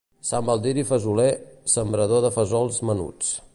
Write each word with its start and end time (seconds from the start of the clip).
Sant 0.27 0.45
Baldiri 0.45 0.85
fesoler, 0.91 1.27
sembrador 1.75 2.25
de 2.27 2.35
fesols 2.41 2.83
menuts. 2.93 3.33